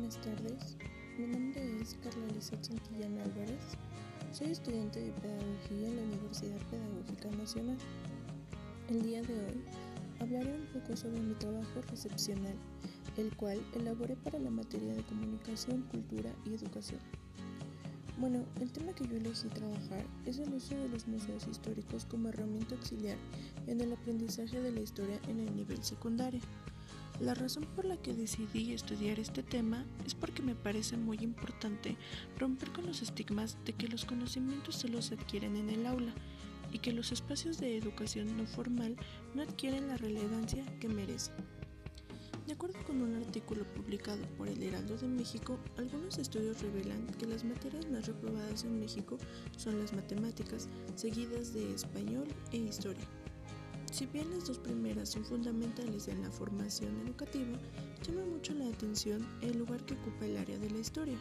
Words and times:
buenas 0.00 0.20
tardes. 0.22 0.76
Mi 1.18 1.26
nombre 1.26 1.78
es 1.78 1.94
Carla 2.02 2.26
Lizeth 2.34 2.64
Santillana 2.64 3.22
Álvarez. 3.22 3.76
Soy 4.32 4.52
estudiante 4.52 4.98
de 4.98 5.12
Pedagogía 5.12 5.88
en 5.88 5.96
la 5.96 6.02
Universidad 6.04 6.56
Pedagógica 6.70 7.30
Nacional. 7.36 7.76
El 8.88 9.02
día 9.02 9.20
de 9.20 9.34
hoy 9.34 9.62
hablaré 10.20 10.54
un 10.54 10.66
poco 10.72 10.96
sobre 10.96 11.20
mi 11.20 11.34
trabajo 11.34 11.82
recepcional, 11.90 12.54
el 13.18 13.36
cual 13.36 13.60
elaboré 13.74 14.16
para 14.16 14.38
la 14.38 14.50
materia 14.50 14.94
de 14.94 15.02
comunicación, 15.02 15.82
cultura 15.90 16.30
y 16.46 16.54
educación. 16.54 17.00
Bueno, 18.20 18.44
el 18.60 18.70
tema 18.70 18.92
que 18.92 19.08
yo 19.08 19.16
elegí 19.16 19.48
trabajar 19.48 20.04
es 20.26 20.38
el 20.38 20.52
uso 20.52 20.76
de 20.76 20.90
los 20.90 21.08
museos 21.08 21.46
históricos 21.50 22.04
como 22.04 22.28
herramienta 22.28 22.74
auxiliar 22.74 23.16
en 23.66 23.80
el 23.80 23.94
aprendizaje 23.94 24.60
de 24.60 24.72
la 24.72 24.80
historia 24.80 25.18
en 25.26 25.40
el 25.40 25.56
nivel 25.56 25.82
secundario. 25.82 26.42
La 27.18 27.32
razón 27.32 27.64
por 27.74 27.86
la 27.86 27.96
que 27.96 28.12
decidí 28.12 28.74
estudiar 28.74 29.18
este 29.18 29.42
tema 29.42 29.86
es 30.04 30.14
porque 30.14 30.42
me 30.42 30.54
parece 30.54 30.98
muy 30.98 31.16
importante 31.22 31.96
romper 32.38 32.70
con 32.72 32.84
los 32.84 33.00
estigmas 33.00 33.56
de 33.64 33.72
que 33.72 33.88
los 33.88 34.04
conocimientos 34.04 34.76
solo 34.76 35.00
se 35.00 35.14
adquieren 35.14 35.56
en 35.56 35.70
el 35.70 35.86
aula 35.86 36.12
y 36.74 36.78
que 36.78 36.92
los 36.92 37.12
espacios 37.12 37.58
de 37.58 37.78
educación 37.78 38.36
no 38.36 38.44
formal 38.44 38.96
no 39.34 39.40
adquieren 39.40 39.88
la 39.88 39.96
relevancia 39.96 40.62
que 40.78 40.90
merecen. 40.90 41.59
De 42.50 42.54
acuerdo 42.54 42.82
con 42.84 43.00
un 43.00 43.14
artículo 43.14 43.62
publicado 43.76 44.26
por 44.36 44.48
el 44.48 44.60
Heraldo 44.60 44.96
de 44.96 45.06
México, 45.06 45.56
algunos 45.78 46.18
estudios 46.18 46.60
revelan 46.60 47.06
que 47.16 47.26
las 47.26 47.44
materias 47.44 47.88
más 47.88 48.08
reprobadas 48.08 48.64
en 48.64 48.80
México 48.80 49.18
son 49.56 49.78
las 49.78 49.92
matemáticas, 49.92 50.68
seguidas 50.96 51.54
de 51.54 51.72
español 51.72 52.26
e 52.50 52.56
historia. 52.56 53.06
Si 53.92 54.06
bien 54.06 54.28
las 54.32 54.48
dos 54.48 54.58
primeras 54.58 55.10
son 55.10 55.24
fundamentales 55.24 56.08
en 56.08 56.22
la 56.22 56.30
formación 56.32 56.98
educativa, 57.06 57.56
llama 58.02 58.26
mucho 58.26 58.52
la 58.54 58.66
atención 58.66 59.24
el 59.42 59.56
lugar 59.56 59.86
que 59.86 59.94
ocupa 59.94 60.26
el 60.26 60.36
área 60.36 60.58
de 60.58 60.70
la 60.70 60.78
historia, 60.78 61.18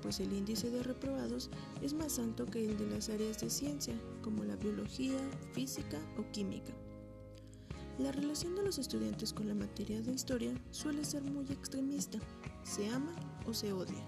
pues 0.00 0.20
el 0.20 0.32
índice 0.32 0.70
de 0.70 0.84
reprobados 0.84 1.50
es 1.82 1.92
más 1.92 2.20
alto 2.20 2.46
que 2.46 2.64
el 2.64 2.78
de 2.78 2.86
las 2.86 3.08
áreas 3.08 3.40
de 3.40 3.50
ciencia, 3.50 4.00
como 4.22 4.44
la 4.44 4.54
biología, 4.54 5.18
física 5.54 5.98
o 6.16 6.30
química. 6.30 6.72
La 7.98 8.12
relación 8.12 8.54
de 8.54 8.62
los 8.62 8.78
estudiantes 8.78 9.32
con 9.32 9.48
la 9.48 9.54
materia 9.54 10.00
de 10.00 10.12
historia 10.12 10.54
suele 10.70 11.04
ser 11.04 11.22
muy 11.24 11.44
extremista, 11.46 12.20
se 12.62 12.88
ama 12.88 13.12
o 13.44 13.52
se 13.52 13.72
odia. 13.72 14.06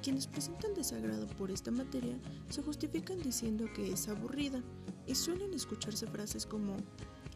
Quienes 0.00 0.28
presentan 0.28 0.74
desagrado 0.74 1.26
por 1.36 1.50
esta 1.50 1.72
materia 1.72 2.16
se 2.50 2.62
justifican 2.62 3.20
diciendo 3.20 3.66
que 3.74 3.92
es 3.92 4.08
aburrida 4.08 4.62
y 5.08 5.16
suelen 5.16 5.52
escucharse 5.54 6.06
frases 6.06 6.46
como 6.46 6.76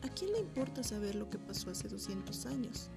¿A 0.02 0.08
quién 0.08 0.33
le 0.33 0.38
importa 0.38 0.84
saber 0.84 1.16
lo 1.16 1.28
que 1.28 1.38
pasó 1.38 1.70
hace 1.70 1.88
200 1.88 2.46
años? 2.46 2.88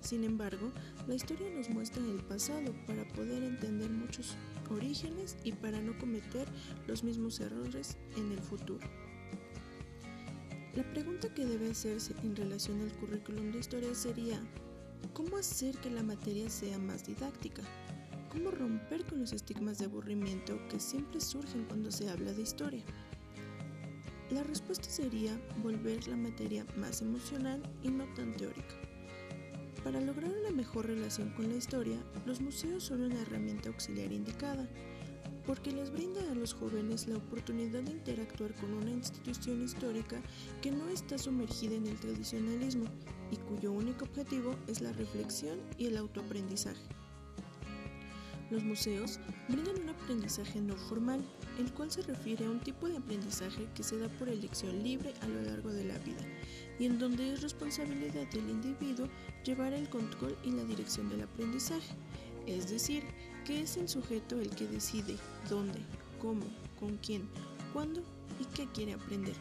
Sin 0.00 0.24
embargo, 0.24 0.72
la 1.06 1.14
historia 1.14 1.50
nos 1.50 1.68
muestra 1.68 2.02
el 2.02 2.24
pasado 2.24 2.72
para 2.86 3.06
poder 3.08 3.42
entender 3.42 3.90
muchos 3.90 4.36
orígenes 4.70 5.36
y 5.44 5.52
para 5.52 5.80
no 5.82 5.96
cometer 5.98 6.48
los 6.86 7.04
mismos 7.04 7.40
errores 7.40 7.98
en 8.16 8.32
el 8.32 8.40
futuro. 8.40 8.88
La 10.74 10.84
pregunta 10.90 11.32
que 11.34 11.46
debe 11.46 11.70
hacerse 11.70 12.14
en 12.22 12.36
relación 12.36 12.80
al 12.82 12.92
currículum 12.98 13.50
de 13.50 13.58
historia 13.58 13.94
sería, 13.94 14.40
¿cómo 15.12 15.36
hacer 15.36 15.76
que 15.78 15.90
la 15.90 16.02
materia 16.02 16.48
sea 16.50 16.78
más 16.78 17.06
didáctica? 17.06 17.62
¿Cómo 18.30 18.50
romper 18.50 19.04
con 19.04 19.20
los 19.20 19.32
estigmas 19.32 19.78
de 19.78 19.86
aburrimiento 19.86 20.58
que 20.68 20.78
siempre 20.78 21.20
surgen 21.20 21.64
cuando 21.64 21.90
se 21.90 22.10
habla 22.10 22.32
de 22.32 22.42
historia? 22.42 22.84
La 24.30 24.42
respuesta 24.42 24.90
sería 24.90 25.40
volver 25.62 26.06
la 26.06 26.16
materia 26.16 26.66
más 26.76 27.00
emocional 27.00 27.62
y 27.82 27.88
no 27.88 28.04
tan 28.14 28.36
teórica. 28.36 28.74
Para 29.82 30.02
lograr 30.02 30.30
una 30.30 30.50
mejor 30.50 30.86
relación 30.86 31.30
con 31.30 31.48
la 31.48 31.56
historia, 31.56 31.96
los 32.26 32.42
museos 32.42 32.82
son 32.82 33.02
una 33.02 33.22
herramienta 33.22 33.70
auxiliar 33.70 34.12
indicada, 34.12 34.68
porque 35.48 35.72
les 35.72 35.90
brinda 35.90 36.20
a 36.30 36.34
los 36.34 36.52
jóvenes 36.52 37.08
la 37.08 37.16
oportunidad 37.16 37.82
de 37.82 37.92
interactuar 37.92 38.54
con 38.56 38.70
una 38.74 38.90
institución 38.90 39.62
histórica 39.64 40.20
que 40.60 40.70
no 40.70 40.86
está 40.90 41.16
sumergida 41.16 41.74
en 41.74 41.86
el 41.86 41.96
tradicionalismo 41.96 42.84
y 43.30 43.36
cuyo 43.36 43.72
único 43.72 44.04
objetivo 44.04 44.54
es 44.66 44.82
la 44.82 44.92
reflexión 44.92 45.58
y 45.78 45.86
el 45.86 45.96
autoaprendizaje. 45.96 46.82
Los 48.50 48.62
museos 48.62 49.20
brindan 49.48 49.80
un 49.80 49.88
aprendizaje 49.88 50.60
no 50.60 50.76
formal, 50.76 51.24
el 51.58 51.72
cual 51.72 51.90
se 51.90 52.02
refiere 52.02 52.44
a 52.44 52.50
un 52.50 52.60
tipo 52.60 52.86
de 52.86 52.98
aprendizaje 52.98 53.68
que 53.74 53.82
se 53.82 53.98
da 53.98 54.08
por 54.18 54.28
elección 54.28 54.82
libre 54.82 55.14
a 55.22 55.28
lo 55.28 55.40
largo 55.40 55.72
de 55.72 55.84
la 55.84 55.96
vida 56.00 56.26
y 56.78 56.84
en 56.84 56.98
donde 56.98 57.32
es 57.32 57.40
responsabilidad 57.40 58.26
del 58.32 58.50
individuo 58.50 59.08
llevar 59.44 59.72
el 59.72 59.88
control 59.88 60.36
y 60.44 60.50
la 60.50 60.64
dirección 60.64 61.08
del 61.08 61.22
aprendizaje, 61.22 61.94
es 62.56 62.70
decir, 62.70 63.04
que 63.44 63.62
es 63.62 63.76
el 63.76 63.88
sujeto 63.88 64.40
el 64.40 64.50
que 64.50 64.66
decide 64.66 65.16
dónde, 65.48 65.80
cómo, 66.20 66.44
con 66.78 66.96
quién, 66.98 67.28
cuándo 67.72 68.02
y 68.40 68.44
qué 68.54 68.66
quiere 68.72 68.94
aprender. 68.94 69.34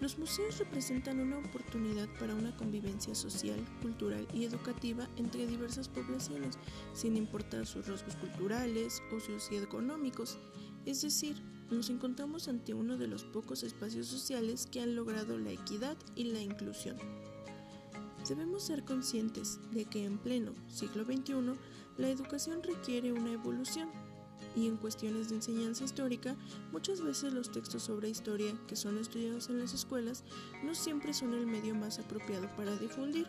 Los 0.00 0.18
museos 0.18 0.58
representan 0.58 1.20
una 1.20 1.38
oportunidad 1.38 2.08
para 2.18 2.34
una 2.34 2.56
convivencia 2.56 3.14
social, 3.14 3.64
cultural 3.82 4.26
y 4.34 4.44
educativa 4.44 5.08
entre 5.16 5.46
diversas 5.46 5.88
poblaciones, 5.88 6.58
sin 6.92 7.16
importar 7.16 7.66
sus 7.66 7.86
rasgos 7.86 8.16
culturales 8.16 9.00
o 9.14 9.20
socioeconómicos. 9.20 10.38
Es 10.86 11.02
decir, 11.02 11.40
nos 11.70 11.88
encontramos 11.88 12.48
ante 12.48 12.74
uno 12.74 12.98
de 12.98 13.06
los 13.06 13.22
pocos 13.22 13.62
espacios 13.62 14.08
sociales 14.08 14.66
que 14.66 14.80
han 14.80 14.96
logrado 14.96 15.38
la 15.38 15.52
equidad 15.52 15.96
y 16.16 16.24
la 16.24 16.40
inclusión. 16.40 16.96
Debemos 18.28 18.62
ser 18.62 18.84
conscientes 18.84 19.58
de 19.72 19.84
que 19.84 20.04
en 20.04 20.18
pleno 20.18 20.52
siglo 20.68 21.04
XXI 21.04 21.58
la 21.98 22.08
educación 22.08 22.62
requiere 22.62 23.12
una 23.12 23.32
evolución 23.32 23.90
y 24.54 24.66
en 24.66 24.76
cuestiones 24.76 25.28
de 25.28 25.36
enseñanza 25.36 25.84
histórica, 25.84 26.36
muchas 26.72 27.00
veces 27.00 27.32
los 27.32 27.50
textos 27.50 27.84
sobre 27.84 28.10
historia 28.10 28.54
que 28.68 28.76
son 28.76 28.98
estudiados 28.98 29.48
en 29.48 29.58
las 29.58 29.72
escuelas 29.72 30.24
no 30.62 30.74
siempre 30.74 31.14
son 31.14 31.34
el 31.34 31.46
medio 31.46 31.74
más 31.74 31.98
apropiado 31.98 32.48
para 32.56 32.76
difundir, 32.76 33.26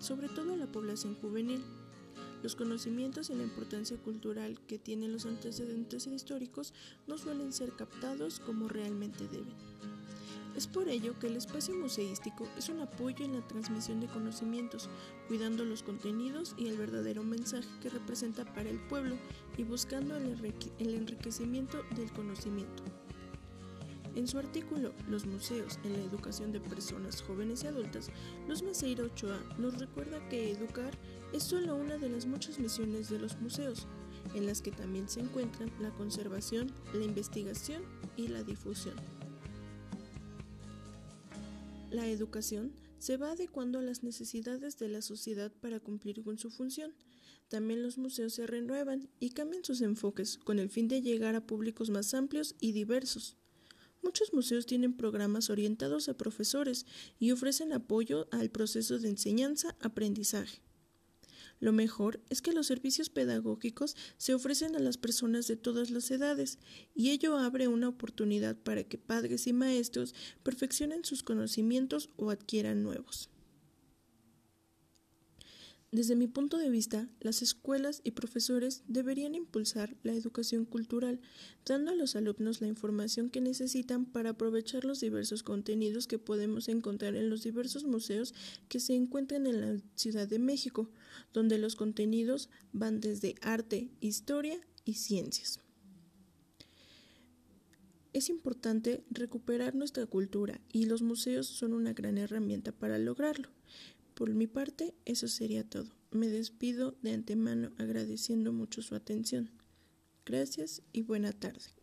sobre 0.00 0.28
todo 0.28 0.54
a 0.54 0.56
la 0.56 0.70
población 0.70 1.16
juvenil. 1.16 1.62
Los 2.42 2.56
conocimientos 2.56 3.28
y 3.28 3.34
la 3.34 3.42
importancia 3.42 3.98
cultural 3.98 4.58
que 4.66 4.78
tienen 4.78 5.12
los 5.12 5.26
antecedentes 5.26 6.06
históricos 6.06 6.72
no 7.06 7.18
suelen 7.18 7.52
ser 7.52 7.76
captados 7.76 8.40
como 8.40 8.68
realmente 8.68 9.28
deben. 9.28 9.89
Es 10.56 10.66
por 10.66 10.88
ello 10.88 11.18
que 11.18 11.28
el 11.28 11.36
espacio 11.36 11.74
museístico 11.74 12.46
es 12.58 12.68
un 12.68 12.80
apoyo 12.80 13.24
en 13.24 13.34
la 13.34 13.46
transmisión 13.46 14.00
de 14.00 14.08
conocimientos, 14.08 14.88
cuidando 15.28 15.64
los 15.64 15.82
contenidos 15.82 16.54
y 16.58 16.66
el 16.66 16.76
verdadero 16.76 17.22
mensaje 17.22 17.68
que 17.80 17.88
representa 17.88 18.44
para 18.44 18.68
el 18.68 18.80
pueblo 18.80 19.16
y 19.56 19.62
buscando 19.62 20.16
el, 20.16 20.36
enriquecimiento 20.78 21.82
del 21.96 22.12
conocimiento. 22.12 22.82
En 24.16 24.26
su 24.26 24.38
artículo 24.38 24.92
Los 25.08 25.24
museos 25.24 25.78
en 25.84 25.92
la 25.92 26.00
educación 26.00 26.50
de 26.50 26.60
personas 26.60 27.22
jóvenes 27.22 27.62
y 27.62 27.68
adultas, 27.68 28.10
Luz 28.48 28.62
Maceira 28.64 29.04
Ochoa 29.04 29.38
nos 29.56 29.78
recuerda 29.78 30.28
que 30.28 30.50
educar 30.50 30.92
es 31.32 31.44
solo 31.44 31.76
una 31.76 31.96
de 31.96 32.08
las 32.08 32.26
muchas 32.26 32.58
misiones 32.58 33.08
de 33.08 33.20
los 33.20 33.40
museos, 33.40 33.86
en 34.34 34.46
las 34.46 34.62
que 34.62 34.72
también 34.72 35.08
se 35.08 35.20
encuentran 35.20 35.70
la 35.80 35.90
conservación, 35.90 36.72
la 36.92 37.04
investigación 37.04 37.82
y 38.16 38.26
la 38.26 38.42
difusión. 38.42 38.96
La 41.90 42.06
educación 42.06 42.72
se 42.98 43.16
va 43.16 43.32
adecuando 43.32 43.80
a 43.80 43.82
las 43.82 44.04
necesidades 44.04 44.78
de 44.78 44.88
la 44.88 45.02
sociedad 45.02 45.50
para 45.60 45.80
cumplir 45.80 46.22
con 46.22 46.38
su 46.38 46.50
función. 46.50 46.94
También 47.48 47.82
los 47.82 47.98
museos 47.98 48.34
se 48.34 48.46
renuevan 48.46 49.08
y 49.18 49.30
cambian 49.30 49.64
sus 49.64 49.80
enfoques 49.80 50.38
con 50.38 50.60
el 50.60 50.70
fin 50.70 50.86
de 50.86 51.02
llegar 51.02 51.34
a 51.34 51.46
públicos 51.46 51.90
más 51.90 52.14
amplios 52.14 52.54
y 52.60 52.70
diversos. 52.70 53.36
Muchos 54.02 54.32
museos 54.32 54.66
tienen 54.66 54.96
programas 54.96 55.50
orientados 55.50 56.08
a 56.08 56.16
profesores 56.16 56.86
y 57.18 57.32
ofrecen 57.32 57.72
apoyo 57.72 58.28
al 58.30 58.50
proceso 58.50 59.00
de 59.00 59.08
enseñanza-aprendizaje. 59.08 60.62
Lo 61.60 61.72
mejor 61.72 62.20
es 62.30 62.40
que 62.40 62.52
los 62.52 62.66
servicios 62.66 63.10
pedagógicos 63.10 63.94
se 64.16 64.34
ofrecen 64.34 64.74
a 64.76 64.80
las 64.80 64.96
personas 64.96 65.46
de 65.46 65.56
todas 65.56 65.90
las 65.90 66.10
edades 66.10 66.58
y 66.94 67.10
ello 67.10 67.36
abre 67.36 67.68
una 67.68 67.88
oportunidad 67.88 68.56
para 68.56 68.82
que 68.84 68.98
padres 68.98 69.46
y 69.46 69.52
maestros 69.52 70.14
perfeccionen 70.42 71.04
sus 71.04 71.22
conocimientos 71.22 72.08
o 72.16 72.30
adquieran 72.30 72.82
nuevos. 72.82 73.28
Desde 75.92 76.14
mi 76.14 76.28
punto 76.28 76.56
de 76.56 76.70
vista, 76.70 77.08
las 77.18 77.42
escuelas 77.42 78.00
y 78.04 78.12
profesores 78.12 78.84
deberían 78.86 79.34
impulsar 79.34 79.96
la 80.04 80.12
educación 80.12 80.64
cultural, 80.64 81.20
dando 81.66 81.90
a 81.90 81.96
los 81.96 82.14
alumnos 82.14 82.60
la 82.60 82.68
información 82.68 83.28
que 83.28 83.40
necesitan 83.40 84.04
para 84.04 84.30
aprovechar 84.30 84.84
los 84.84 85.00
diversos 85.00 85.42
contenidos 85.42 86.06
que 86.06 86.20
podemos 86.20 86.68
encontrar 86.68 87.16
en 87.16 87.28
los 87.28 87.42
diversos 87.42 87.82
museos 87.82 88.34
que 88.68 88.78
se 88.78 88.94
encuentran 88.94 89.48
en 89.48 89.60
la 89.60 89.82
Ciudad 89.96 90.28
de 90.28 90.38
México, 90.38 90.88
donde 91.32 91.58
los 91.58 91.74
contenidos 91.74 92.50
van 92.72 93.00
desde 93.00 93.34
arte, 93.40 93.90
historia 94.00 94.60
y 94.84 94.94
ciencias. 94.94 95.58
Es 98.12 98.28
importante 98.28 99.02
recuperar 99.10 99.74
nuestra 99.74 100.06
cultura 100.06 100.60
y 100.72 100.86
los 100.86 101.02
museos 101.02 101.48
son 101.48 101.72
una 101.72 101.94
gran 101.94 102.16
herramienta 102.16 102.70
para 102.70 102.96
lograrlo. 102.98 103.48
Por 104.20 104.34
mi 104.34 104.46
parte, 104.46 104.92
eso 105.06 105.28
sería 105.28 105.64
todo. 105.64 105.94
me 106.10 106.28
despido 106.28 106.94
de 107.00 107.14
antemano 107.14 107.72
agradeciendo 107.78 108.52
mucho 108.52 108.82
su 108.82 108.94
atención. 108.94 109.50
Gracias 110.26 110.82
y 110.92 111.00
buena 111.00 111.32
tarde. 111.32 111.79